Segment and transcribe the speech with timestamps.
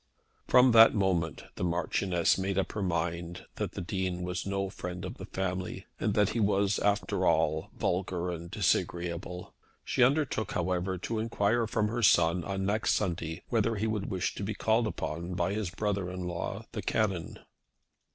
[0.47, 5.05] From that moment the Marchioness made up her mind that the Dean was no friend
[5.05, 9.53] of the family, and that he was, after all, vulgar and disagreeable.
[9.85, 14.33] She undertook, however, to enquire from her son on next Sunday whether he would wish
[14.33, 17.37] to be called upon by his brother in law, the Canon.